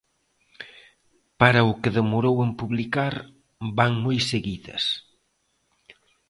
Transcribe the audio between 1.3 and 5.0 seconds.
Para o que demorou en publicar van moi seguidas.